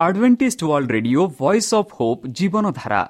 [0.00, 3.02] Adventist World Radio Voice of Hope ଜୀବନଧାରା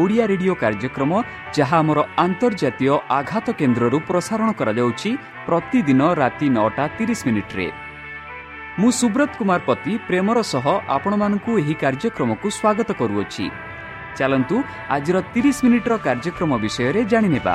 [0.00, 1.12] Odia radio କାର୍ଯ୍ୟକ୍ରମ
[1.56, 5.10] ଯାହା ଆମର ଆନ୍ତର୍ଜାତୀୟ ଆଘାତ କେନ୍ଦ୍ରରୁ ପ୍ରସାରଣ କରାଯାଉଛି
[5.46, 7.66] ପ୍ରତିଦିନ ରାତି ନଅଟା ତିରିଶ ମିନିଟ୍ରେ
[8.80, 13.46] ମୁଁ ସୁବ୍ରତ କୁମାର ପତି ପ୍ରେମର ସହ ଆପଣମାନଙ୍କୁ ଏହି କାର୍ଯ୍ୟକ୍ରମକୁ ସ୍ୱାଗତ କରୁଅଛି
[14.18, 14.56] ଚାଲନ୍ତୁ
[14.94, 17.54] ଆଜିର ତିରିଶ ମିନିଟ୍ର କାର୍ଯ୍ୟକ୍ରମ ବିଷୟରେ ଜାଣିନେବା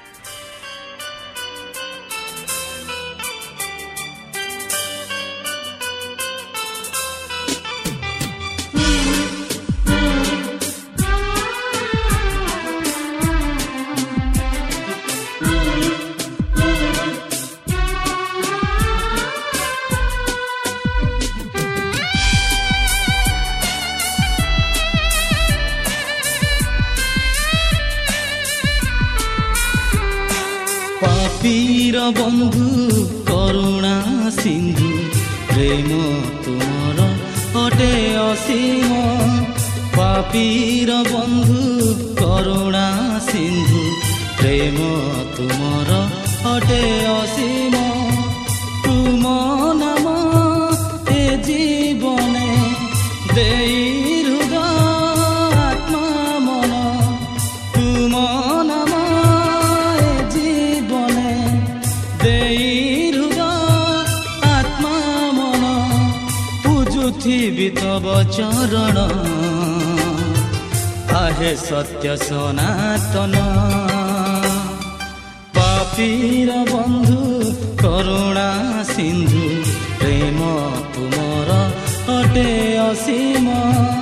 [31.01, 32.65] পাপীর বন্ধু,
[33.31, 33.95] করুণা
[34.41, 34.89] সিন্ধু,
[35.53, 35.89] প্রেম
[36.45, 36.97] তোমার
[37.65, 38.91] অটে অসীম।
[39.97, 41.61] পাপীর বন্ধু,
[42.23, 43.81] করুণা সিন্ধু,
[44.37, 44.77] প্রেম
[45.37, 45.89] তোমার
[46.55, 46.83] অটে
[47.19, 47.73] অসীম।
[48.83, 49.23] তুম
[49.73, 50.05] নাম
[51.15, 52.49] এ জীবনে
[53.35, 53.80] দেই
[68.31, 68.97] चरण।
[71.15, 73.33] आहे सत्य सनातन।
[75.57, 77.51] पापीर र बन्धु
[77.83, 79.47] करुणा सिन्धु
[79.99, 80.39] प्रेम
[80.95, 81.49] तुमर
[82.09, 84.00] अटे असीमा।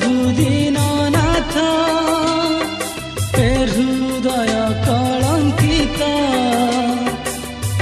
[0.00, 1.54] বহুদিননাথ
[3.40, 6.00] এ হৃদয় কলঙ্কিত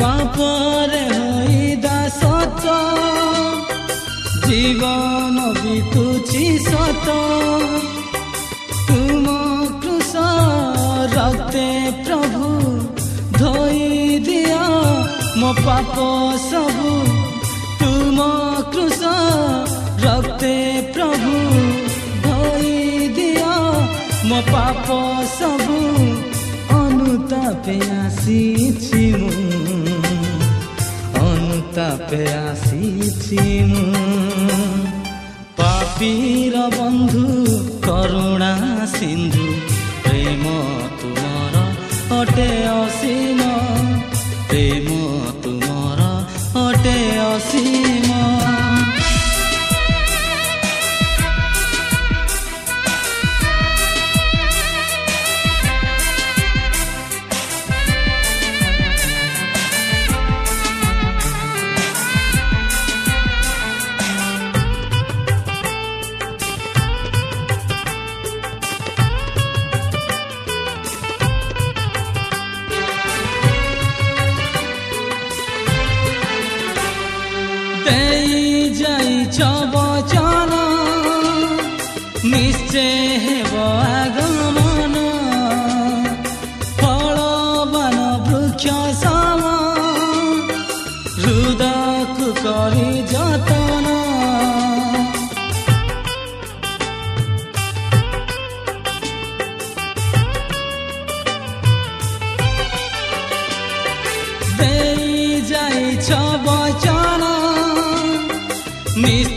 [0.00, 2.64] পাপরে হই দাসত
[4.47, 7.08] জীবন বিতুছি সত
[8.88, 9.26] তুম
[9.82, 10.12] কৃষ
[11.16, 11.66] রক্তে
[12.04, 12.47] প্রভু
[13.38, 13.80] ধোই
[14.26, 14.69] দিও
[15.41, 15.97] মো পাপ
[16.48, 16.92] সবু
[17.80, 18.19] তুম
[18.72, 19.00] কৃষ
[20.04, 20.54] রক্তে
[24.34, 24.86] ମୋ ପାପ
[25.39, 25.77] ସବୁ
[26.77, 29.45] ଅନୁତାପେ ଆସିଛି ମୁଁ।
[31.21, 33.92] ଅନୁତାପେ ଆସିଛି ମୁଁ।
[35.57, 37.25] ପାପୀର ବନ୍ଧୁ
[37.81, 39.64] କରୁଣା ସିନ୍ଧୁ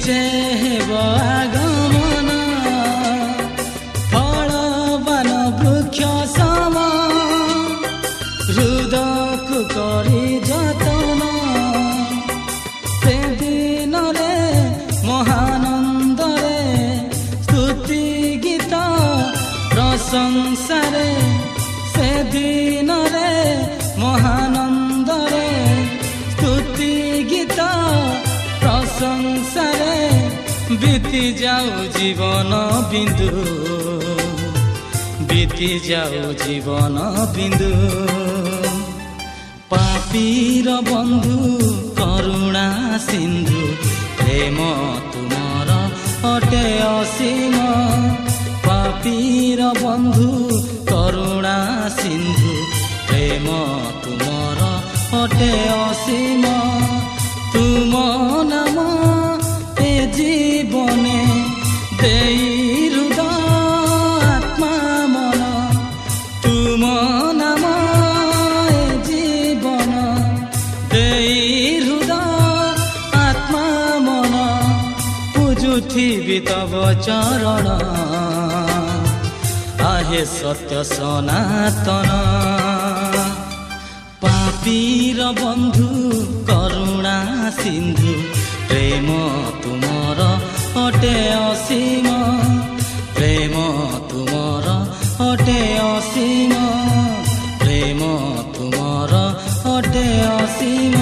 [0.08, 1.37] ନିଶ୍ଚୟ ହେବ
[31.08, 32.56] ବିତି ଯାଉ ଜୀବନ
[32.92, 33.28] ବିନ୍ଦୁ
[35.30, 37.04] ବିତି ଯାଉ ଜୀବନ
[37.36, 37.70] ବିନ୍ଦୁ
[39.72, 41.38] ପାପୀର ବନ୍ଧୁ
[42.00, 42.66] କରୁଣା
[43.06, 43.62] ସିନ୍ଧୁ
[44.20, 44.68] ପ୍ରେମ
[45.14, 45.80] ତୁମର
[46.34, 47.56] ଅଟେ ଅସୀମ
[48.68, 50.30] ପାପୀର ବନ୍ଧୁ
[50.92, 51.58] କରୁଣା
[52.00, 52.54] ସିନ୍ଧୁ
[53.08, 53.58] ପ୍ରେମ
[54.04, 54.72] ତୁମର
[55.24, 56.57] ଅଟେ ଅସୀମ
[75.88, 76.74] ପୂଜୁଥିବି ତବ
[77.06, 77.68] ଚରଣ
[79.88, 82.10] ଆହେ ସତ୍ୟ ସନାତନ
[84.22, 85.90] ପାପୀର ବନ୍ଧୁ
[86.50, 87.18] କରୁଣା
[87.60, 88.14] ସିନ୍ଧୁ
[88.70, 89.08] ପ୍ରେମ
[89.62, 89.87] ତୁମର
[90.78, 91.16] ଅଟେ
[91.50, 92.08] ଅସୀମ
[93.16, 93.56] ପ୍ରେମ
[94.10, 94.68] ତୁମର
[95.28, 95.60] ଅଟେ
[95.92, 96.54] ଅସୀମ
[97.62, 98.02] ପ୍ରେମ
[98.56, 99.14] ତୁମର
[99.74, 100.96] ଅଟେ ଅସୀମ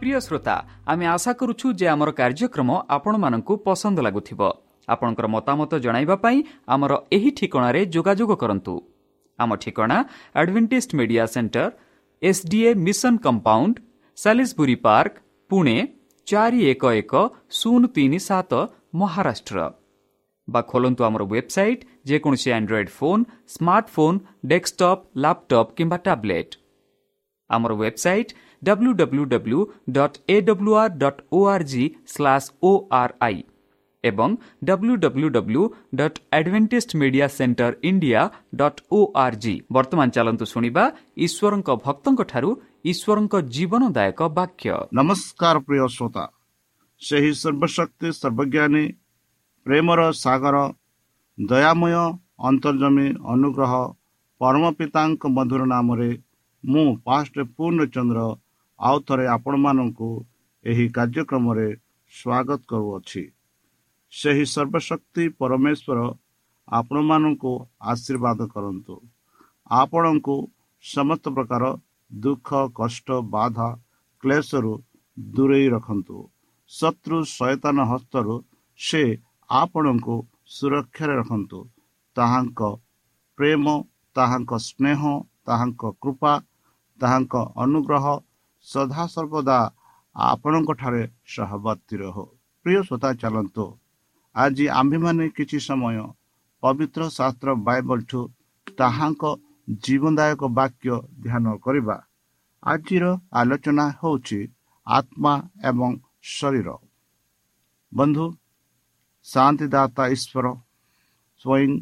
[0.00, 0.56] ପ୍ରିୟ ଶ୍ରୋତା
[0.92, 4.40] ଆମେ ଆଶା କରୁଛୁ ଯେ ଆମର କାର୍ଯ୍ୟକ୍ରମ ଆପଣମାନଙ୍କୁ ପସନ୍ଦ ଲାଗୁଥିବ।
[4.88, 6.38] ଆପଣଙ୍କର ମତାମତ ଜଣାଇବା ପାଇଁ
[6.74, 8.74] ଆମର ଏହି ଠିକଣାରେ ଯୋଗାଯୋଗ କରନ୍ତୁ।
[9.38, 9.98] ଆମ ଠିକଣା
[10.40, 11.64] Advantage Media Centre
[12.22, 13.74] SDA mission compound
[14.18, 15.14] Salisbury Park
[15.50, 15.76] Pune
[16.30, 17.22] ଚାରି ଏକ ଏକ
[17.58, 18.52] ଶୂନ ତିନି ସାତ
[19.00, 19.58] ମହାରାଷ୍ଟ୍ର
[20.48, 23.22] ବା ଖୋଲନ୍ତୁ ଆମର ୱେବସାଇଟ୍ ଯେକୌଣସି Android phone
[23.54, 24.18] smartphone
[24.52, 26.52] desktop laptop କିମ୍ବା ଟ୍ୟାବ୍ଲେଟ୍
[27.50, 29.60] ଆମର website W W W
[29.96, 33.38] dot A W R dot O R G slash O R I
[34.04, 35.62] ଏବଂ W W W
[35.94, 38.20] dot Advantage Media Centre India
[38.60, 40.84] dot O R G ବର୍ତ୍ତମାନ ଚାଲନ୍ତୁ ଶୁଣିବା
[41.26, 42.50] ଈଶ୍ୱରଙ୍କ ଭକ୍ତଙ୍କଠାରୁ
[42.84, 46.24] ଈଶ୍ୱରଙ୍କ ଜୀବନଦାୟକ ବାକ୍ୟ। ନମସ୍କାର ପ୍ରିୟ ଶ୍ରୋତା।
[47.02, 48.84] ସେହି ସର୍ବଶକ୍ତି ସର୍ବଜ୍ଞାନୀ
[49.66, 50.56] ପ୍ରେମର ସାଗର
[51.38, 51.94] ଦୟାମୟ
[52.48, 53.72] ଅନ୍ତର୍ଜମୀ ଅନୁଗ୍ରହ
[54.40, 56.10] ପରମ ପିତାଙ୍କ ମଧୁର ନାମରେ
[56.64, 58.20] ମୁଁ ପାଷ୍ଟ ପୂର୍ଣ୍ଣଚନ୍ଦ୍ର
[58.78, 60.08] ଆଉ ଥରେ ଆପଣମାନଙ୍କୁ
[60.64, 61.68] ଏହି କାର୍ଯ୍ୟକ୍ରମରେ
[62.12, 63.22] ସ୍ୱାଗତ କରୁଅଛି।
[64.12, 65.98] ସେହି ସର୍ବଶକ୍ତି ପରମେଶ୍ୱର
[66.68, 67.52] ଆପଣମାନଙ୍କୁ
[67.92, 68.94] ଆଶୀର୍ବାଦ କରନ୍ତୁ।
[69.80, 70.36] ଆପଣଙ୍କୁ
[70.84, 71.64] ସମସ୍ତ ପ୍ରକାର
[72.10, 72.48] ଦୁଃଖ
[72.78, 73.68] କଷ୍ଟ ବାଧା
[74.22, 74.72] କ୍ଲେଶରୁ
[75.18, 76.18] ଦୂରେଇ ରଖନ୍ତୁ।
[76.70, 78.34] ଶତ୍ରୁ ସୟତାନ ହସ୍ତରୁ
[78.80, 79.02] ସେ
[79.50, 80.16] ଆପଣଙ୍କୁ
[80.56, 81.58] ସୁରକ୍ଷାରେ ରଖନ୍ତୁ।
[82.16, 82.60] ତାହାଙ୍କ
[83.38, 83.64] ପ୍ରେମ
[84.16, 85.00] ତାହାଙ୍କ ସ୍ନେହ
[85.46, 86.32] ତାହାଙ୍କ କୃପା
[87.00, 88.06] ତାହାଙ୍କ ଅନୁଗ୍ରହ
[88.66, 89.58] ସଦାସର୍ବଦା
[90.16, 91.02] ଆପଣଙ୍କଠାରେ
[91.34, 92.24] ସହବର୍ତ୍ତୀ ରହୁ।
[92.66, 93.64] ପ୍ରିୟ ଶ୍ରୋତା ଚାଲନ୍ତୁ।
[94.34, 95.96] ଆଜି ଆମ୍ଭେମାନେ କିଛି ସମୟ
[96.62, 98.20] ପବିତ୍ର ଶାସ୍ତ୍ର ବାଇବଲଠୁ
[98.78, 99.22] ତାହାଙ୍କ
[99.68, 100.90] ଜୀବନଦାୟକ ବାକ୍ୟ
[101.24, 101.96] ଧ୍ୟାନ କରିବା।
[102.62, 104.40] ଆଜିର ଆଲୋଚନା ହେଉଛି
[104.86, 105.90] ଆତ୍ମା ଏବଂ
[106.22, 106.68] ଶରୀର।
[107.92, 108.26] ବନ୍ଧୁ
[109.26, 110.46] ଶାନ୍ତିଦାତା ଈଶ୍ୱର
[111.40, 111.72] ସ୍ୱୟଂ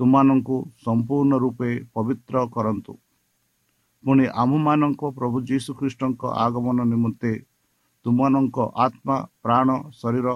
[0.00, 2.92] ତୁମମାନଙ୍କୁ ସମ୍ପୂର୍ଣ୍ଣ ରୂପେ ପବିତ୍ର କରନ୍ତୁ।
[4.04, 7.32] ପୁଣି ଆମ୍ଭମାନଙ୍କ ପ୍ରଭୁ ଯୀଶୁଖ୍ରୀଷ୍ଟଙ୍କ ଆଗମନ ନିମନ୍ତେ
[8.06, 10.28] ତୁମମାନଙ୍କ ଆତ୍ମା ପ୍ରାଣ ଶରୀର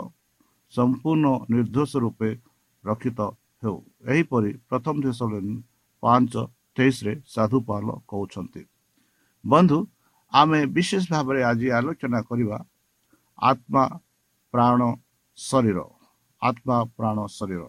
[0.73, 2.31] ସମ୍ପୂର୍ଣ୍ଣ ନିର୍ଦ୍ଦୋଷ ରୂପେ
[2.85, 3.21] ରକ୍ଷିତ
[3.63, 3.77] ହେଉ।
[4.09, 5.19] ଏହିପରି ପ୍ରଥମ ଦେଶ
[6.03, 6.35] ପାଞ୍ଚ
[6.77, 8.63] ତେଇଶରେ ସାଧୁ ପାଲ କହୁଛନ୍ତି।
[9.45, 9.79] ବନ୍ଧୁ
[10.33, 12.59] ଆମେ ବିଶେଷ ଭାବରେ ଆଜି ଆଲୋଚନା କରିବା
[13.39, 13.85] ଆତ୍ମା
[14.55, 14.81] ପ୍ରାଣ
[15.39, 15.79] ଶରୀର
[16.43, 17.63] ଆତ୍ମା ପ୍ରାଣ ଶରୀର।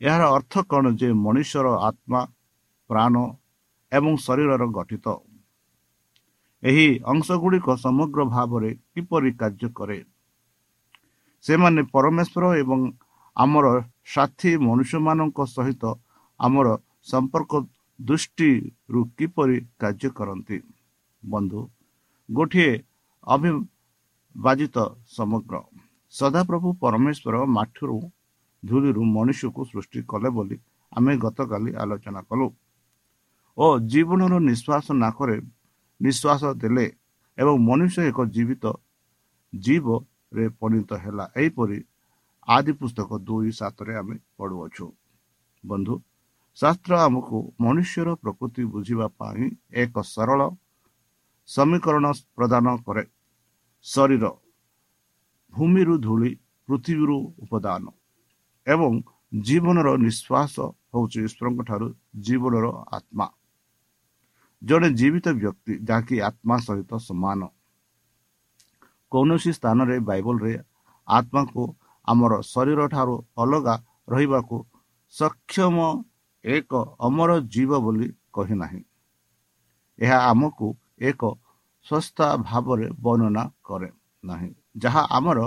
[0.00, 2.20] ଏହାର ଅର୍ଥ କ'ଣ ଯେ ମଣିଷର ଆତ୍ମା
[2.90, 3.14] ପ୍ରାଣ
[3.92, 5.06] ଏବଂ ଶରୀରର ଗଠିତ?
[6.62, 9.98] ଏହି ଅଂଶ ଗୁଡ଼ିକ ସମଗ୍ର ଭାବରେ କିପରି କାର୍ଯ୍ୟ କରେ?
[11.44, 12.80] ସେମାନେ ପରମେଶ୍ୱର ଏବଂ
[13.36, 13.66] ଆମର
[14.14, 15.82] ସାଥୀ ମନୁଷ୍ୟମାନଙ୍କ ସହିତ
[16.40, 16.68] ଆମର
[17.10, 17.52] ସମ୍ପର୍କ
[17.98, 20.58] ଦୃଷ୍ଟିରୁ କିପରି କାର୍ଯ୍ୟ କରନ୍ତି।
[21.22, 21.60] ବନ୍ଧୁ
[22.28, 22.72] ଗୋଟିଏ
[23.26, 24.76] ଅବିବାଜିତ
[25.16, 25.54] ସମଗ୍ର।
[26.14, 27.98] ସଦାପ୍ରଭୁ ପରମେଶ୍ୱର ମାଠିରୁ
[28.62, 30.56] ଧୂଳିରୁ ମନୁଷ୍ୟକୁ ସୃଷ୍ଟି କଲେ ବୋଲି
[30.92, 32.46] ଆମେ ଗତକାଲି ଆଲୋଚନା କଲୁ
[33.58, 35.36] ଓ ଜୀବନର ନିଶ୍ୱାସ ନାକରେ
[36.00, 36.86] ନିଶ୍ୱାସ ଦେଲେ
[37.38, 38.64] ଏବଂ ମନୁଷ୍ୟ ଏକ ଜୀବିତ
[39.52, 41.78] ଜୀବରେ ପରିଣତ ହେଲା। ଏହିପରି
[42.48, 44.86] ଆଦି ପୁସ୍ତକ ଦୁଇ ସାତରେ ଆମେ ପଢ଼ୁଅଛୁ।
[45.64, 45.94] ବନ୍ଧୁ
[46.58, 49.44] ଶାସ୍ତ୍ର ଆମକୁ ମନୁଷ୍ୟର ପ୍ରକୃତି ବୁଝିବା ପାଇଁ
[49.82, 50.40] ଏକ ସରଳ
[51.48, 53.04] ସମୀକରଣ ପ୍ରଦାନ କରେ।
[53.86, 54.24] ଶରୀର
[55.54, 56.30] ଭୂମିରୁ ଧୂଳି
[56.68, 57.84] ପୃଥିବୀରୁ ଉପଦାନ
[58.66, 58.92] ଏବଂ
[59.46, 60.54] ଜୀବନର ନିଶ୍ୱାସ
[60.92, 61.86] ହେଉଛି ଈଶ୍ୱରଙ୍କ ଠାରୁ
[62.26, 63.26] ଜୀବନର ଆତ୍ମା।
[64.62, 67.40] ଜଣେ ଜୀବିତ ବ୍ୟକ୍ତି ଯାହାକି ଆତ୍ମା ସହିତ ସମାନ।
[69.12, 70.54] କୌଣସି ସ୍ଥାନରେ ବାଇବଲରେ
[71.08, 71.62] ଆତ୍ମାକୁ
[72.08, 73.74] ଆମର ଶରୀର ଠାରୁ ଅଲଗା
[74.12, 74.56] ରହିବାକୁ
[75.14, 75.76] ସକ୍ଷମ
[76.44, 78.82] ଏକ ଅମର ଜୀବ ବୋଲି କହିନାହିଁ।
[79.98, 80.66] ଏହା ଆମକୁ
[81.00, 81.22] ଏକ
[81.86, 83.90] ଶସ୍ତା ଭାବରେ ବର୍ଣ୍ଣନା କରେ
[84.24, 84.50] ନାହିଁ
[84.82, 85.38] ଯାହା ଆମର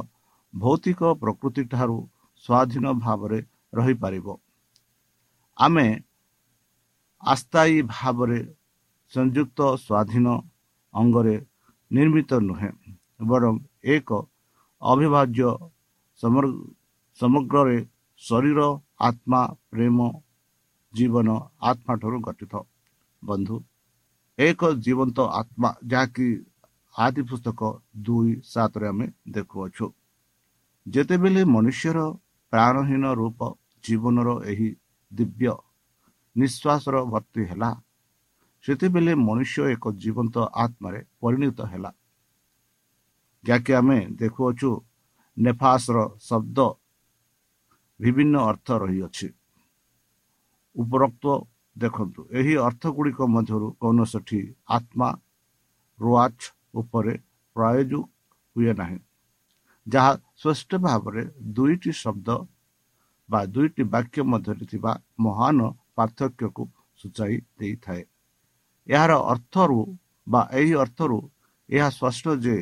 [0.54, 1.98] ଭୌତିକ ପ୍ରକୃତି ଠାରୁ
[2.46, 3.40] ସ୍ୱାଧୀନ ଭାବରେ
[3.74, 4.28] ରହିପାରିବ।
[5.58, 5.88] ଆମେ
[7.24, 8.40] ଆସ୍ଥାୟୀ ଭାବରେ
[9.14, 10.28] ସଂଯୁକ୍ତ ସ୍ୱାଧୀନ
[10.94, 11.36] ଅଙ୍ଗରେ
[11.92, 12.72] ନିର୍ମିତ ନୁହେଁ
[13.30, 13.56] ବରଂ
[13.96, 14.10] ଏକ
[14.82, 15.50] ଅବିଭାଜ୍ୟ
[17.20, 17.78] ସମଗ୍ରରେ
[18.22, 18.60] ଶରୀର
[19.08, 19.98] ଆତ୍ମା ପ୍ରେମ
[20.94, 21.30] ଜୀବନ
[21.64, 22.54] ଆତ୍ମା ଠାରୁ ଗଠିତ
[23.22, 23.56] ବନ୍ଧୁ
[24.40, 26.28] ଏକ ଜୀବନ୍ତ ଆତ୍ମା ଯାହାକି
[26.96, 27.60] ଆଦି ପୁସ୍ତକ
[28.06, 29.86] ଦୁଇ ସାତରେ ଆମେ ଦେଖୁଅଛୁ
[30.86, 32.00] ଯେତେବେଳେ ମନୁଷ୍ୟର
[32.54, 33.40] ପ୍ରାଣହୀନ ରୂପ
[33.84, 34.70] ଜୀବନର ଏହି
[35.12, 35.54] ଦିବ୍ୟ
[36.36, 37.72] ନିଶ୍ୱାସର ଭର୍ତ୍ତି ହେଲା
[38.66, 41.92] ସେତେବେଳେ ମନୁଷ୍ୟ ଏକ ଜୀବନ୍ତ ଆତ୍ମାରେ ପରିଣତ ହେଲା
[43.44, 44.70] ଯାହାକି ଆମେ ଦେଖୁଅଛୁ
[45.38, 46.58] ନେଫାସର ଶବ୍ଦ
[48.00, 49.28] ବିଭିନ୍ନ ଅର୍ଥ ରହିଅଛି
[50.76, 51.26] ଉପରୋକ୍ତ
[51.76, 55.10] ଦେଖନ୍ତୁ ଏହି ଅର୍ଥ ଗୁଡ଼ିକ ମଧ୍ୟରୁ କୌଣସିଟି ଆତ୍ମା
[56.00, 56.44] ରୁଆଚ୍
[56.76, 57.14] ଉପରେ
[57.56, 58.02] ପ୍ରୟୋଗ
[58.56, 59.00] ହୁଏ ନାହିଁ
[59.88, 61.24] ଯାହା ସ୍ପଷ୍ଟ ଭାବରେ
[61.56, 62.30] ଦୁଇଟି ଶବ୍ଦ
[63.30, 65.60] ବା ଦୁଇଟି ବାକ୍ୟ ମଧ୍ୟରେ ଥିବା ମହାନ
[65.96, 66.64] ପାର୍ଥକ୍ୟକୁ
[67.00, 68.04] ସୂଚାଇ ଦେଇଥାଏ
[68.88, 69.80] ଏହାର ଅର୍ଥରୁ
[70.28, 71.18] ବା ଏହି ଅର୍ଥରୁ
[71.70, 72.58] ଏହା ସ୍ପଷ୍ଟ ଯେ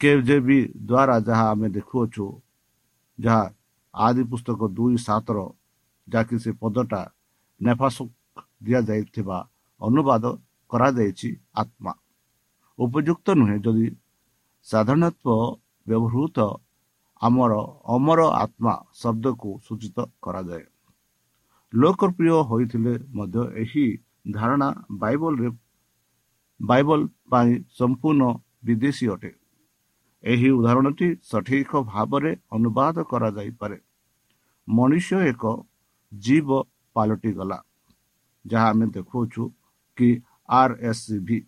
[0.00, 2.26] କେ ଯେ ବି ଦ୍ୱାରା ଯାହା ଆମେ ଦେଖୁଅଛୁ
[3.18, 3.44] ଯାହା
[3.94, 5.38] ଆଦି ପୁସ୍ତକ ଦୁଇ ସାତର
[6.08, 7.02] ଯାହାକି ସେ ପଦଟା
[7.60, 7.96] ନେଫାସ
[8.62, 9.38] ଦିଆଯାଇଥିବା
[9.80, 10.24] ଅନୁବାଦ
[10.70, 11.92] କରାଯାଇଛି ଆତ୍ମା
[12.78, 13.86] ଉପଯୁକ୍ତ ନୁହେଁ ଯଦି
[14.66, 15.40] ସାଧାରଣତଃ
[15.86, 16.38] ବ୍ୟବହୃତ
[17.20, 17.52] ଆମର
[17.88, 20.64] ଅମର ଆତ୍ମା ଶବ୍ଦକୁ ସୂଚିତ କରାଯାଏ
[21.72, 23.86] ଲୋକପ୍ରିୟ ହୋଇଥିଲେ ମଧ୍ୟ ଏହି
[24.30, 24.68] ଧାରଣା
[25.02, 25.48] ବାଇବଲରେ
[26.60, 28.22] ବାଇବଲ ପାଇଁ ସମ୍ପୂର୍ଣ୍ଣ
[28.64, 29.30] ବିଦେଶୀ ଅଟେ
[30.24, 33.78] ଏହି ଉଦାହରଣଟି ସଠିକ ଭାବରେ ଅନୁବାଦ କରାଯାଇପାରେ
[34.68, 35.44] ମନୁଷ୍ୟ ଏକ
[36.12, 36.48] ଜୀବ
[36.96, 37.58] ପାଲଟିଗଲା
[38.44, 39.42] ଯାହା ଆମେ ଦେଖୁଅଛୁ
[39.98, 40.08] କି
[40.58, 41.38] ଆର୍ ଏସ୍ ସି ଭି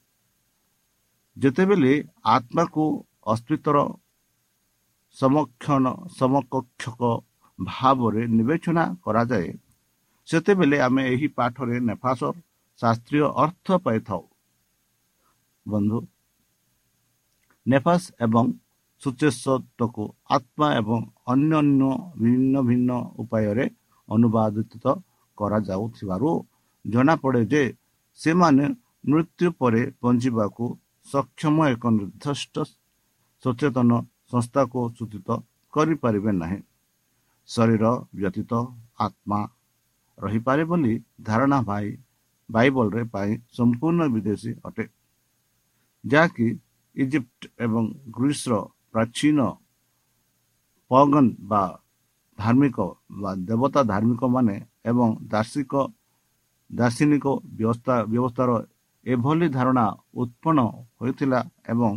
[1.37, 1.93] ଯେତେବେଳେ
[2.35, 2.85] ଆତ୍ମାକୁ
[3.33, 3.79] ଅସ୍ତିତ୍ୱର
[5.17, 5.85] ସମକ୍ଷଣ
[6.19, 7.01] ସମକକ୍ଷକ
[7.59, 9.49] ଭାବରେ ବିବେଚନା କରାଯାଏ
[10.29, 12.35] ସେତେବେଳେ ଆମେ ଏହି ପାଠରେ ନେଫାସର
[12.81, 14.23] ଶାସ୍ତ୍ରୀୟ ଅର୍ଥ ପାଇଥାଉ।
[15.67, 15.99] ବନ୍ଧୁ
[17.67, 18.45] ନେଫାସ ଏବଂ
[19.03, 20.05] ସୁଚେଷତ୍ୱକୁ
[20.37, 21.01] ଆତ୍ମା ଏବଂ
[21.33, 21.83] ଅନ୍ୟାନ୍ୟ
[22.23, 22.91] ଭିନ୍ନ ଭିନ୍ନ
[23.23, 23.65] ଉପାୟରେ
[24.09, 24.85] ଅନୁବାଦିତ
[25.39, 26.31] କରାଯାଉଥିବାରୁ
[26.85, 27.63] ଜଣାପଡ଼େ ଯେ
[28.19, 28.65] ସେମାନେ
[29.11, 30.65] ମୃତ୍ୟୁ ପରେ ପହଞ୍ଚିବାକୁ
[31.07, 32.57] ସକ୍ଷମ ଏକ ନିର୍ଦ୍ଦିଷ୍ଟ
[33.43, 33.91] ସଚେତନ
[34.31, 35.29] ସଂସ୍ଥାକୁ ସୂଚିତ
[35.73, 36.61] କରିପାରିବେ ନାହିଁ।
[37.49, 37.85] ଶରୀର
[38.19, 38.53] ବ୍ୟତୀତ
[39.05, 39.41] ଆତ୍ମା
[40.19, 41.87] ରହିପାରେ ବୋଲି ଧାରଣା ଭାଇ
[42.49, 44.85] ବାଇବଲରେ ପାଇଁ ସମ୍ପୂର୍ଣ୍ଣ ବିଦେଶୀ ଅଟେ।
[46.05, 46.47] ଯାହାକି
[46.97, 47.85] ଇଜିପ୍ଟ ଏବଂ
[48.17, 48.53] ଗ୍ରୀସର
[48.93, 49.39] ପ୍ରାଚୀନ
[50.91, 51.63] ପଗନ ବା
[52.39, 52.79] ଧାର୍ମିକ
[53.21, 54.57] ବା ଦେବତା ଧାର୍ମିକ ମାନେ
[54.89, 55.73] ଏବଂ ଦାର୍ଶିକ
[56.71, 57.27] ଦାର୍ଶନିକ
[57.59, 58.51] ବ୍ୟବସ୍ଥା ବ୍ୟବସ୍ଥାର
[59.07, 59.85] ଏଭଳି ଧାରଣା
[60.23, 60.59] ଉତ୍ପନ୍ନ
[61.01, 61.41] ହୋଇଥିଲା
[61.73, 61.93] ଏବଂ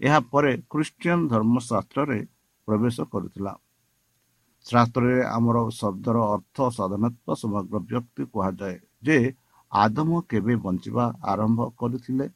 [0.00, 2.18] ଏହା ପରେ ଖ୍ରୀଷ୍ଟିଆନ ଧର୍ମଶାସ୍ତ୍ରରେ
[2.68, 3.52] ପ୍ରବେଶ କରିଥିଲା।
[4.66, 8.76] ଶାସ୍ତ୍ରରେ ଆମର ଶବ୍ଦର ଅର୍ଥ ସାଧାରଣତଃ ସମଗ୍ର ବ୍ୟକ୍ତି କୁହାଯାଏ
[9.06, 9.16] ଯେ
[9.72, 12.26] ଆଦମ କେବେ ବଞ୍ଚିବା ଆରମ୍ଭ କରିଥିଲେ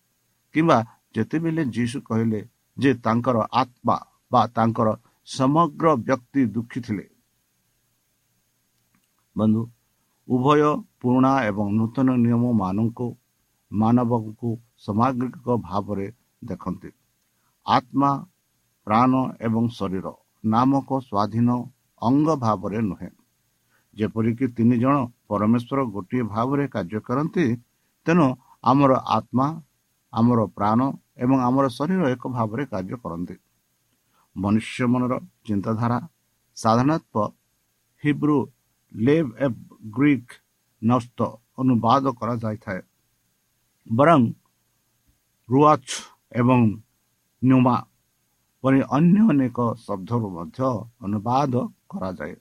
[0.55, 0.79] କିମ୍ବା
[1.15, 2.41] ଯେତେବେଳେ ଯୀଶୁ କହିଲେ
[2.77, 3.97] ଯେ ତାଙ୍କର ଆତ୍ମା
[4.33, 4.89] ବା ତାଙ୍କର
[5.29, 7.05] ସମଗ୍ର ବ୍ୟକ୍ତି ଦୁଃଖୀ ଥିଲେ।
[9.37, 9.63] ବନ୍ଧୁ
[10.29, 10.63] ଉଭୟ
[11.01, 13.07] ପୁରୁଣା ଏବଂ ନୂତନ ନିୟମ ମାନଙ୍କୁ
[13.71, 14.51] ମାନବଙ୍କୁ
[14.85, 16.07] ସାମଗ୍ରିକ ଭାବରେ
[16.43, 16.91] ଦେଖନ୍ତି।
[17.67, 18.11] ଆତ୍ମା
[18.87, 19.13] ପ୍ରାଣ
[19.47, 20.07] ଏବଂ ଶରୀର
[20.45, 21.49] ନାମକ ସ୍ୱାଧୀନ
[22.03, 23.11] ଅଙ୍ଗ ଭାବରେ ନୁହେଁ।
[23.97, 24.97] ଯେପରିକି ତିନି ଜଣ
[25.29, 27.45] ପରମେଶ୍ୱର ଗୋଟିଏ ଭାବରେ କାର୍ଯ୍ୟ କରନ୍ତି
[28.07, 28.27] ତେଣୁ
[28.71, 29.47] ଆମର ଆତ୍ମା
[30.13, 30.81] ଆମର ପ୍ରାଣ
[31.25, 33.37] ଏବଂ ଆମର ଶରୀର ଏକ ଭାବରେ କାର୍ଯ୍ୟ କରନ୍ତି।
[34.37, 35.15] ମନୁଷ୍ୟ ମନର
[35.47, 35.99] ଚିନ୍ତାଧାରା
[36.57, 37.27] ସାଧାରଣତଃ
[38.03, 38.39] ହିବ୍ରୁ
[38.95, 39.59] ଲେଭ୍ ଏଫ୍
[39.97, 40.33] ଗ୍ରୀକ୍
[40.83, 41.19] ନଷ୍ଟ
[41.59, 42.81] ଅନୁବାଦ କରାଯାଇଥାଏ।
[43.87, 44.23] ବରଂ
[45.49, 45.93] ରୁଆଚ୍
[46.41, 46.61] ଏବଂ
[47.43, 47.77] ନ୍ୟୁମା
[48.65, 50.61] ପରି ଅନ୍ୟ ଅନେକ ଶବ୍ଦରୁ ମଧ୍ୟ
[51.05, 51.55] ଅନୁବାଦ
[51.91, 52.35] କରାଯାଏ।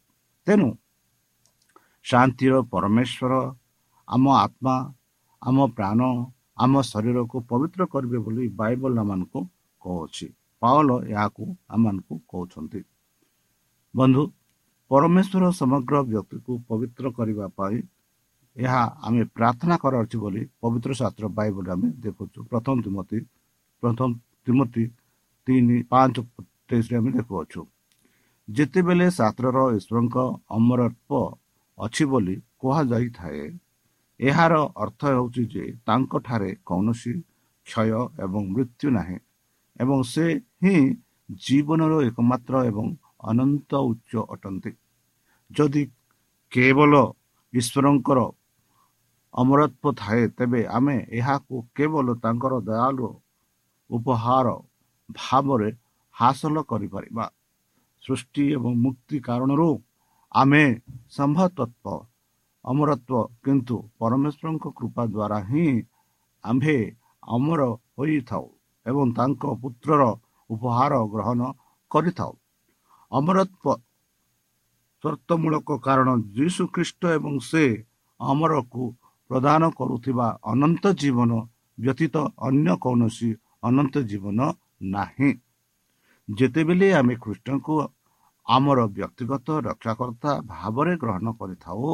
[0.47, 0.69] ତେଣୁ
[2.05, 3.33] ଶାନ୍ତିର ପରମେଶ୍ୱର
[4.07, 4.75] ଆମ ଆତ୍ମା
[5.41, 5.99] ଆମ ପ୍ରାଣ
[6.63, 9.39] ଆମ ଶରୀରକୁ ପବିତ୍ର କରିବେ ବୋଲି ବାଇବଲ ଆମମାନଙ୍କୁ
[9.85, 10.27] କହୁଅଛି
[10.61, 12.81] ପାଉଲ ଏହାକୁ ଆମମାନଙ୍କୁ କହୁଛନ୍ତି।
[13.93, 14.23] ବନ୍ଧୁ
[14.91, 17.77] ପରମେଶ୍ୱର ସମଗ୍ର ବ୍ୟକ୍ତିକୁ ପବିତ୍ର କରିବା ପାଇଁ
[18.55, 23.19] ଏହା ଆମେ ପ୍ରାର୍ଥନା କରାଯାଉଛି ବୋଲି ପବିତ୍ର ଶାସ୍ତ୍ର ବାଇବଲ ଆମେ ଦେଖୁଛୁ। ପ୍ରଥମ ତିମତି
[23.83, 24.09] ପ୍ରଥମ
[24.45, 24.83] ତିମତି
[25.47, 26.15] ତିନି ପାଞ୍ଚ
[26.69, 27.61] ତେଇଶରେ ଆମେ ଦେଖୁଅଛୁ।
[28.47, 30.17] ଯେତେବେଳେ ଶାସ୍ତ୍ରର ଈଶ୍ୱରଙ୍କ
[30.57, 31.11] ଅମରତ୍ଵ
[31.77, 33.43] ଅଛି ବୋଲି କୁହାଯାଇଥାଏ
[34.19, 34.53] ଏହାର
[34.83, 37.13] ଅର୍ଥ ହେଉଛି ଯେ ତାଙ୍କଠାରେ କୌଣସି
[37.67, 39.17] କ୍ଷୟ ଏବଂ ମୃତ୍ୟୁ ନାହିଁ
[39.79, 40.25] ଏବଂ ସେ
[40.63, 40.77] ହିଁ
[41.43, 42.85] ଜୀବନର ଏକମାତ୍ର ଏବଂ
[43.19, 44.71] ଅନନ୍ତ ଉଚ୍ଚ ଅଟନ୍ତି।
[45.51, 45.83] ଯଦି
[46.51, 46.93] କେବଳ
[47.53, 48.19] ଈଶ୍ୱରଙ୍କର
[49.33, 53.09] ଅମରତ୍ଵ ଥାଏ ତେବେ ଆମେ ଏହାକୁ କେବଳ ତାଙ୍କର ଦୟାଳୁ
[53.89, 54.47] ଉପହାର
[55.09, 55.69] ଭାବରେ
[56.15, 57.25] ହାସଲ କରିପାରିବା।
[58.03, 59.69] ସୃଷ୍ଟି ଏବଂ ମୁକ୍ତି କାରଣରୁ
[60.31, 60.63] ଆମେ
[61.09, 61.85] ସମ୍ଭତତ୍ଵ
[62.65, 65.67] ଅମରତ୍ଵ କିନ୍ତୁ ପରମେଶ୍ୱରଙ୍କ କୃପା ଦ୍ୱାରା ହିଁ
[66.43, 66.77] ଆମ୍ଭେ
[67.27, 67.61] ଅମର
[67.97, 68.45] ହୋଇଥାଉ
[68.85, 70.03] ଏବଂ ତାଙ୍କ ପୁତ୍ରର
[70.49, 71.41] ଉପହାର ଗ୍ରହଣ
[71.91, 72.33] କରିଥାଉ।
[73.11, 73.65] ଅମରତ୍ଵ
[75.03, 77.63] ସର୍ତ୍ତମୂଳକ କାରଣ ଯୀଶୁ ଖ୍ରୀଷ୍ଟ ଏବଂ ସେ
[78.19, 78.83] ଅମରକୁ
[79.29, 81.31] ପ୍ରଦାନ କରୁଥିବା ଅନନ୍ତ ଜୀବନ
[81.77, 82.15] ବ୍ୟତୀତ
[82.47, 83.29] ଅନ୍ୟ କୌଣସି
[83.63, 84.39] ଅନନ୍ତ ଜୀବନ
[84.95, 85.31] ନାହିଁ।
[86.27, 87.75] ଯେତେବେଳେ ଆମେ ଖ୍ରୀଷ୍ଟଙ୍କୁ
[88.47, 91.91] ଆମର ବ୍ୟକ୍ତିଗତ ରକ୍ଷାକର୍ତ୍ତା ଭାବରେ ଗ୍ରହଣ କରିଥାଉ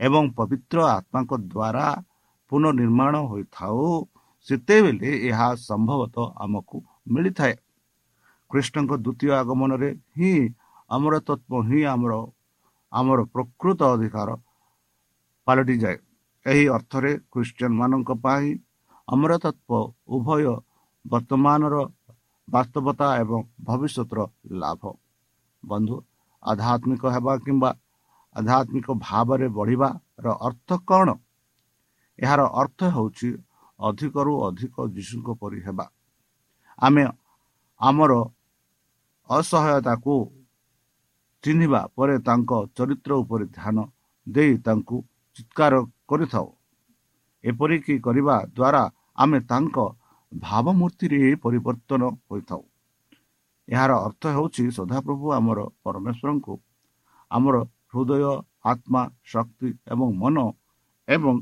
[0.00, 1.86] ଏବଂ ପବିତ୍ର ଆତ୍ମାଙ୍କ ଦ୍ୱାରା
[2.52, 3.80] ପୁନଃନିର୍ମାଣ ହୋଇଥାଉ
[4.46, 6.76] ସେତେବେଳେ ଏହା ସମ୍ଭବତଃ ଆମକୁ
[7.12, 7.54] ମିଳିଥାଏ।
[8.52, 10.32] କୃଷ୍ଣଙ୍କ ଦ୍ୱିତୀୟ ଆଗମନରେ ହିଁ
[10.90, 12.12] ଆମର ତତ୍ଵ ହିଁ ଆମର
[12.92, 14.30] ଆମର ପ୍ରକୃତ ଅଧିକାର
[15.46, 15.96] ପାଲଟିଯାଏ।
[16.46, 18.48] ଏହି ଅର୍ଥରେ ଖ୍ରୀଷ୍ଟିଆନ ମାନଙ୍କ ପାଇଁ
[19.08, 19.70] ଆମର ତତ୍ଵ
[20.14, 20.44] ଉଭୟ
[21.04, 21.74] ବର୍ତ୍ତମାନର
[22.48, 24.20] ବାସ୍ତବତା ଏବଂ ଭବିଷ୍ୟତର
[24.60, 24.82] ଲାଭ।
[25.62, 25.96] ବନ୍ଧୁ
[26.42, 27.70] ଆଧ୍ୟାତ୍ମିକ ହେବା କିମ୍ବା
[28.36, 31.08] ଆଧ୍ୟାତ୍ମିକ ଭାବରେ ବଢ଼ିବାର ଅର୍ଥ କ'ଣ?
[32.18, 33.28] ଏହାର ଅର୍ଥ ହେଉଛି
[33.80, 35.86] ଅଧିକରୁ ଅଧିକ ଯୀଶୁଙ୍କ ପରି ହେବା।
[36.78, 37.02] ଆମେ
[37.80, 38.12] ଆମର
[39.30, 40.14] ଅସହାୟତାକୁ
[41.44, 43.76] ଚିହ୍ନିବା ପରେ ତାଙ୍କ ଚରିତ୍ର ଉପରେ ଧ୍ୟାନ
[44.26, 44.96] ଦେଇ ତାଙ୍କୁ
[45.36, 45.74] ଚିତ୍କାର
[46.08, 46.48] କରିଥାଉ।
[47.44, 48.82] ଏପରିକି କରିବା ଦ୍ୱାରା
[49.22, 49.76] ଆମେ ତାଙ୍କ
[50.32, 52.62] ଭାବମୂର୍ତ୍ତିରେ ପରିବର୍ତ୍ତନ ହୋଇଥାଉ।
[53.68, 56.54] ଏହାର ଅର୍ଥ ହେଉଛି ସଦାପ୍ରଭୁ ଆମର ପରମେଶ୍ୱରଙ୍କୁ
[57.30, 57.56] ଆମର
[57.92, 58.24] ହୃଦୟ
[58.64, 60.36] ଆତ୍ମା ଶକ୍ତି ଏବଂ ମନ
[61.08, 61.34] ଏବଂ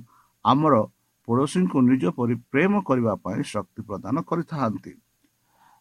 [0.44, 0.74] ଆମର
[1.28, 4.92] ପଡ଼ୋଶୀଙ୍କୁ ନିଜ ପରି ପ୍ରେମ କରିବା ପାଇଁ ଶକ୍ତି ପ୍ରଦାନ କରିଥାନ୍ତି।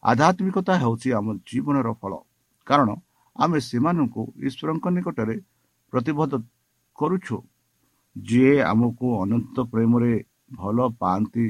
[0.03, 2.13] ଆଧ୍ୟାତ୍ମିକତା ହେଉଛି ଆମ ଜୀବନର ଫଳ।
[2.67, 2.89] କାରଣ
[3.35, 5.35] ଆମେ ସେମାନଙ୍କୁ ଈଶ୍ୱରଙ୍କ ନିକଟରେ
[5.93, 6.33] ପ୍ରତିବଦ୍ଧ
[6.97, 7.37] କରୁଛୁ।
[8.15, 10.13] ଯିଏ ଆମକୁ ଅନନ୍ତ ପ୍ରେମରେ
[10.53, 11.45] ଭଲ ପାଆନ୍ତି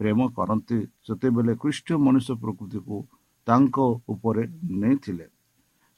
[0.00, 2.96] ପ୍ରେମ କରନ୍ତି ସେତେବେଳେ ଖ୍ରୀଷ୍ଟ ମନୁଷ୍ୟ ପ୍ରକୃତିକୁ
[3.46, 3.76] ତାଙ୍କ
[4.12, 4.42] ଉପରେ
[4.80, 5.26] ନେଇଥିଲେ।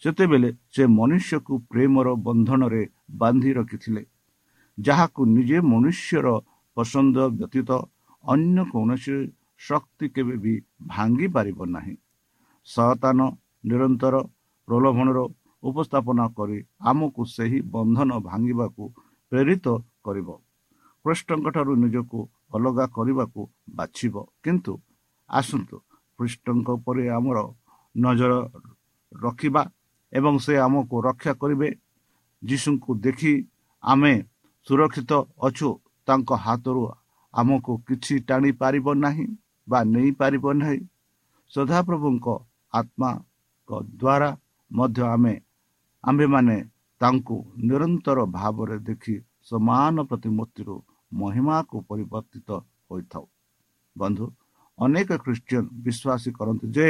[0.03, 2.83] ସେତେବେଳେ ସେ ମନୁଷ୍ୟକୁ ପ୍ରେମର ବନ୍ଧନରେ
[3.21, 4.03] ବାନ୍ଧି ରଖିଥିଲେ
[4.79, 6.27] ଯାହାକୁ ନିଜେ ମନୁଷ୍ୟର
[6.77, 7.71] ପସନ୍ଦ ବ୍ୟତୀତ
[8.25, 9.15] ଅନ୍ୟ କୌଣସି
[9.63, 10.55] ଶକ୍ତି କେବେ ବି
[10.87, 11.95] ଭାଙ୍ଗି ପାରିବ ନାହିଁ।
[12.69, 13.19] ସତାନ
[13.65, 14.15] ନିରନ୍ତର
[14.69, 15.19] ପ୍ରଲୋଭନର
[15.63, 16.59] ଉପସ୍ଥାପନା କରି
[16.91, 18.83] ଆମକୁ ସେହି ବନ୍ଧନ ଭାଙ୍ଗିବାକୁ
[19.33, 19.67] ପ୍ରେରିତ
[20.05, 20.29] କରିବ।
[21.05, 22.19] କୃଷ୍ଣଙ୍କ ଠାରୁ ନିଜକୁ
[22.55, 23.41] ଅଲଗା କରିବାକୁ
[23.77, 24.73] ବାଛିବ। କିନ୍ତୁ
[25.31, 25.77] ଆସନ୍ତୁ
[26.19, 27.39] କୃଷ୍ଣଙ୍କ ଉପରେ ଆମର
[27.95, 28.33] ନଜର
[29.13, 29.63] ରଖିବା
[30.13, 31.69] ଏବଂ ସେ ଆମକୁ ରକ୍ଷା କରିବେ।
[32.43, 33.33] ଯୀଶୁଙ୍କୁ ଦେଖି
[33.85, 34.13] ଆମେ
[34.67, 35.69] ସୁରକ୍ଷିତ ଅଛୁ।
[36.09, 36.83] ତାଙ୍କ ହାତରୁ
[37.35, 39.27] ଆମକୁ କିଛି ଟାଣି ପାରିବ ନାହିଁ।
[39.69, 40.81] ବା ନେଇପାରିବ ନାହିଁ।
[41.53, 42.27] ସଦାପ୍ରଭୁଙ୍କ
[42.73, 43.71] ଆତ୍ମାଙ୍କ
[44.01, 44.31] ଦ୍ୱାରା
[44.71, 45.35] ମଧ୍ୟ ଆମେ
[46.05, 46.57] ଆମ୍ଭେମାନେ
[47.01, 47.37] ତାଙ୍କୁ
[47.69, 49.15] ନିରନ୍ତର ଭାବରେ ଦେଖି
[49.49, 50.77] ସମାନ ପ୍ରତିମୂର୍ତ୍ତିରୁ
[51.13, 52.51] ମହିମାକୁ ପରିବର୍ତ୍ତିତ
[52.91, 53.25] ହୋଇଥାଉ।
[53.97, 54.27] ବନ୍ଧୁ
[54.79, 56.89] ଅନେକ ଖ୍ରୀଷ୍ଟିଆନ ବିଶ୍ୱାସୀ କରନ୍ତି ଯେ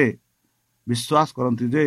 [0.87, 1.87] ବିଶ୍ୱାସ କରନ୍ତି ଯେ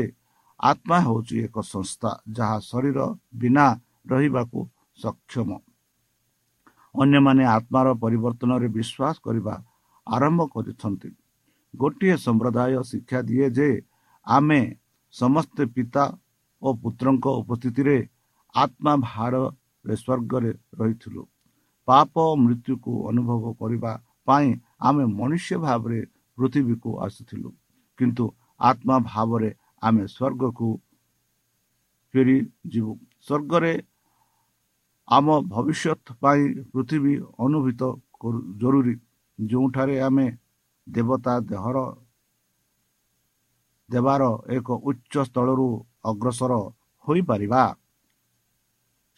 [0.59, 2.99] ଆତ୍ମା ହେଉଛି ଏକ ସଂସ୍ଥା ଯାହା ଶରୀର
[3.35, 3.65] ବିନା
[4.11, 4.59] ରହିବାକୁ
[5.03, 5.49] ସକ୍ଷମ।
[6.95, 9.55] ଅନ୍ୟମାନେ ଆତ୍ମାର ପରିବର୍ତ୍ତନରେ ବିଶ୍ୱାସ କରିବା
[10.07, 11.09] ଆରମ୍ଭ କରିଛନ୍ତି
[11.73, 13.69] ଗୋଟିଏ ସମ୍ପ୍ରଦାୟ ଶିକ୍ଷା ଦିଏ ଯେ
[14.27, 14.59] ଆମେ
[15.13, 16.03] ସମସ୍ତେ ପିତା
[16.61, 17.97] ଓ ପୁତ୍ରଙ୍କ ଉପସ୍ଥିତିରେ
[18.55, 21.21] ଆତ୍ମା ଭାରରେ ସ୍ୱର୍ଗରେ ରହିଥିଲୁ।
[21.87, 22.13] ପାପ
[22.43, 23.91] ମୃତ୍ୟୁକୁ ଅନୁଭବ କରିବା
[24.27, 24.47] ପାଇଁ
[24.87, 25.99] ଆମେ ମନୁଷ୍ୟ ଭାବରେ
[26.37, 27.49] ପୃଥିବୀକୁ ଆସିଥିଲୁ।
[27.99, 28.25] କିନ୍ତୁ
[28.59, 29.49] ଆତ୍ମା ଭାବରେ
[29.81, 30.67] ଆମେ ସ୍ୱର୍ଗକୁ
[32.13, 32.93] ଫେରିଯିବୁ।
[33.27, 33.73] ସ୍ୱର୍ଗରେ
[35.07, 36.41] ଆମ ଭବିଷ୍ୟତ ପାଇଁ
[36.71, 37.13] ପୃଥିବୀ
[37.45, 37.81] ଅନୁଭୂତ
[38.61, 38.95] ଜରୁରୀ।
[39.39, 40.27] ଯେଉଁଠାରେ ଆମେ
[40.87, 41.77] ଦେବତା ଦେହର
[43.89, 44.23] ଦେବାର
[44.57, 45.67] ଏକ ଉଚ୍ଚ ସ୍ଥଳରୁ
[46.09, 46.53] ଅଗ୍ରସର
[47.07, 47.63] ହୋଇପାରିବା।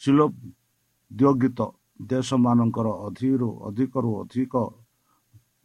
[0.01, 1.59] ଶିଳୋଦ୍ୟୋଗିତ
[2.11, 4.53] ଦେଶମାନଙ୍କର ଅଧିକରୁ ଅଧିକରୁ ଅଧିକ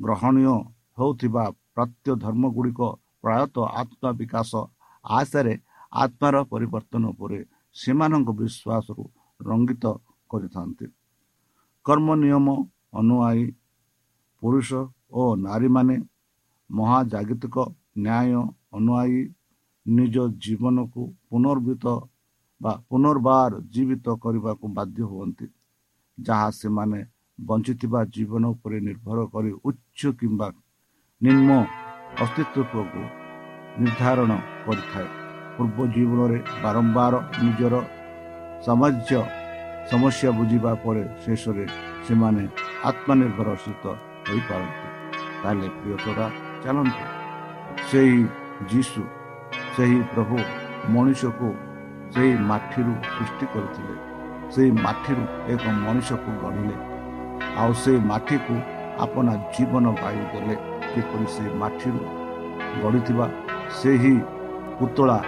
[0.01, 0.55] ଗ୍ରହଣୀୟ
[0.99, 2.81] ହେଉଥିବା ପ୍ରାତ୍ୟ ଧର୍ମ ଗୁଡ଼ିକ
[3.23, 4.51] ପ୍ରାୟତଃ ଆତ୍ମା ବିକାଶ
[5.05, 5.55] ଆଶାରେ
[6.03, 7.39] ଆତ୍ମାର ପରିବର୍ତ୍ତନ ଉପରେ
[7.77, 9.05] ସେମାନଙ୍କ ବିଶ୍ୱାସରୁ
[9.41, 9.85] ରଙ୍ଗିତ
[10.31, 10.87] କରିଥାନ୍ତି।
[11.87, 12.47] କର୍ମ ନିୟମ
[13.01, 13.45] ଅନୁଆୟୀ
[14.43, 14.69] ପୁରୁଷ
[15.13, 15.97] ଓ ନାରୀମାନେ
[16.71, 17.57] ମହାଜାଗତିକ
[18.05, 18.35] ନ୍ୟାୟ
[18.77, 19.23] ଅନୁଆୟୀ
[19.87, 21.85] ନିଜ ଜୀବନକୁ ପୁନର୍ବିତ
[22.61, 25.47] ବା ପୁନର୍ବାର ଜୀବିତ କରିବାକୁ ବାଧ୍ୟ ହୁଅନ୍ତି।
[26.19, 26.99] ଯାହା ସେମାନେ
[27.39, 30.49] ବଞ୍ଚିଥିବା ଜୀବନ ଉପରେ ନିର୍ଭର କରି ଉଚ୍ଚ କିମ୍ବା
[31.21, 31.51] ନିମ୍ନ
[32.25, 33.01] ଅସ୍ତିତ୍ୱକୁ
[33.81, 34.31] ନିର୍ଦ୍ଧାରଣ
[34.65, 35.09] କରିଥାଏ।
[35.57, 37.75] ପୂର୍ବ ଜୀବନରେ ବାରମ୍ବାର ନିଜର
[38.67, 39.13] ସାମାଜ୍ୟ
[39.91, 41.65] ସମସ୍ୟା ବୁଝିବା ପରେ ଶେଷରେ
[42.07, 42.45] ସେମାନେ
[42.89, 43.85] ଆତ୍ମନିର୍ଭରଶୀଳ
[44.29, 44.87] ହୋଇପାରନ୍ତି।
[45.43, 46.27] ତାହେଲେ ପ୍ରିୟ ତୋରା
[46.65, 47.05] ଚାଲନ୍ତୁ।
[47.89, 48.19] ସେହି
[48.71, 49.03] ଯୀଶୁ
[49.77, 50.37] ସେହି ପ୍ରଭୁ
[50.95, 51.49] ମଣିଷକୁ
[52.15, 53.95] ସେହି ମାଟିରୁ ସୃଷ୍ଟି କରିଥିଲେ।
[54.55, 56.77] ସେହି ମାଟିରୁ ଏକ ମଣିଷକୁ ଗଢ଼ିଲେ।
[57.61, 58.55] ଆଉ ସେ ମାଟିକୁ
[59.05, 60.57] ଆପଣା ଜୀବନ ବାୟୁ ଦେଲେ।
[60.93, 62.01] କିପରି ସେ ମାଟିରୁ
[62.83, 63.27] ଗଢ଼ିଥିବା
[63.81, 64.15] ସେହି
[64.79, 65.19] ପୁତଳା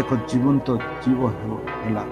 [0.00, 0.68] ଏକ ଜୀବନ୍ତ
[1.02, 1.20] ଜୀବ
[1.82, 2.04] ହେଲା।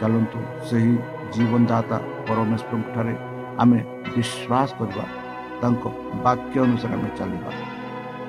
[0.00, 0.94] ଚାଲନ୍ତୁ ସେହି
[1.32, 1.96] ଜୀବନଦାତା
[2.28, 3.14] ପରମେଶ୍ୱରଙ୍କଠାରେ
[3.62, 3.78] ଆମେ
[4.14, 5.04] ବିଶ୍ୱାସ କରିବା
[5.60, 5.84] ତାଙ୍କ
[6.24, 7.50] ବାକ୍ୟ ଅନୁସାରେ ଆମେ ଚାଲିବା।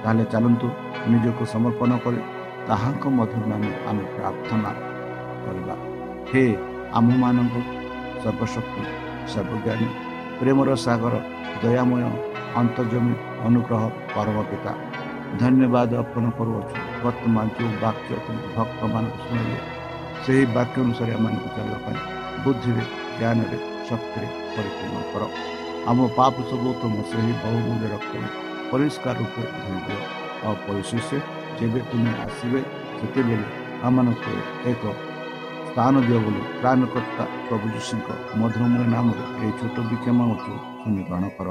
[0.02, 0.68] ତାହେଲେ ଚାଲନ୍ତୁ
[1.12, 2.20] ନିଜକୁ ସମର୍ପଣ କରି
[2.68, 4.72] ତାହାଙ୍କ ମଧୁର ନାମେ ଆମେ ପ୍ରାର୍ଥନା
[5.44, 5.76] କରିବା।
[6.30, 6.44] ହେ
[7.00, 7.56] ଆମମାନଙ୍କ
[8.22, 8.82] ସର୍ବଶକ୍ତି
[9.32, 9.88] ସର୍ବଜ୍ଞାନୀ
[10.40, 11.16] ପ୍ରେମର ସାଗର
[11.62, 12.04] ଦୟାମୟ
[12.62, 13.14] ଅନ୍ତର୍ଜମୀ
[13.48, 13.84] ଅନୁଗ୍ରହ
[14.16, 14.72] ପରମ ପିତା
[15.42, 18.10] ଧନ୍ୟବାଦ ଅର୍ପଣ କରୁଅଛୁ। ବର୍ତ୍ତମାନ ଯେଉଁ ବାକ୍ୟ
[18.56, 19.60] ଭକ୍ତମାନଙ୍କୁ ଶୁଣିଲେ
[20.24, 22.00] ସେହି ବାକ୍ୟ ଅନୁସାରେ ଆମମାନଙ୍କୁ ଚାଲିବା ପାଇଁ
[22.44, 22.84] ବୁଦ୍ଧିରେ
[23.20, 25.24] ଜ୍ଞାନରେ ଶକ୍ତିରେ ପରିପୂର୍ଣ୍ଣ କର।
[25.90, 28.28] ଆମ ପାପ ସବୁ ତୁମ ସେହି ବହୁମୂଲ୍ୟ ରକ୍ତରେ
[28.72, 30.00] ପରିଷ୍କାର ରୂପେ ଧୋଇଦିଅ
[30.46, 31.10] ଆଉ ପରିଶେଷ
[31.60, 32.60] ଯେବେ ତୁମେ ଆସିବେ
[32.98, 33.46] ସେତେବେଳେ
[33.88, 34.32] ଆମମାନଙ୍କୁ
[34.72, 34.84] ଏକ
[35.70, 38.08] ସ୍ଥାନ ଦିଅ ବୋଲି ପ୍ରାଣକର୍ତ୍ତା ପ୍ରଭୁ ଯୀଶୁଙ୍କ
[38.40, 40.20] ମଧୁରମୟ ନାମରେ ଏହି ଛୋଟ ବିକ୍ଷମ
[40.82, 41.50] ଶୁଣି ଗ୍ରହଣ କର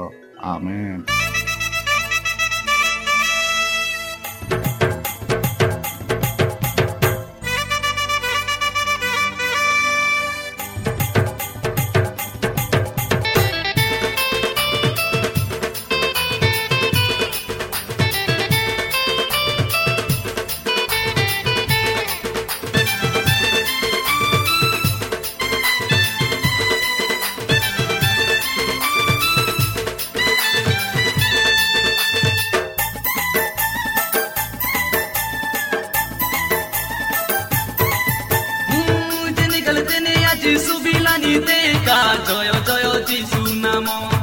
[40.41, 44.16] Disubi la ni teca, doi eu, doi, eu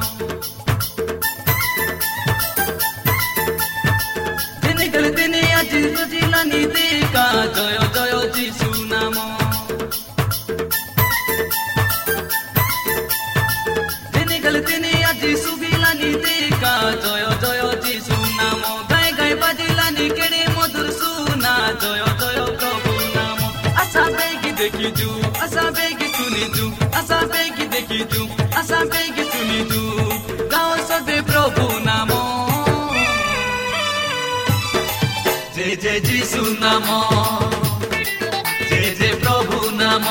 [28.84, 29.82] ଆଶା ବେଗି ଶୁଣିଛୁ
[30.52, 32.10] ଗାଁ ସବେ ପ୍ରଭୁ ନାମ
[35.54, 36.86] ଜେ ଜେ ଯୀଶୁ ନାମ
[38.68, 40.06] ଜେ ଜେ ପ୍ରଭୁ ନାମ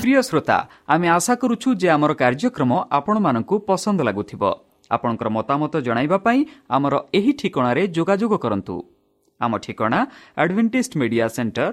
[0.00, 4.54] প্রিয় শ্রোতা, আমি আশা করুছু যে আমার কার্যক্রম আপনার পসন্দ লাগুব
[4.90, 8.82] আপনার মতামত জনাইবা পাই আমার এই ঠিকার যোগাযোগ করতু
[9.38, 10.06] আমার ঠিকা
[10.36, 11.72] Advantage Media Centre